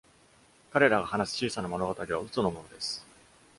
[0.71, 3.05] 彼らが話す小さな物語は嘘のものです。